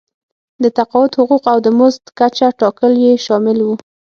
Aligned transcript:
د 0.63 0.65
تقاعد 0.77 1.11
حقوق 1.17 1.43
او 1.53 1.57
د 1.65 1.67
مزد 1.79 2.03
کچه 2.19 2.47
ټاکل 2.59 2.93
یې 3.05 3.13
شامل 3.25 3.57
وو. 3.61 3.73